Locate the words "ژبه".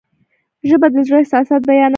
0.69-0.87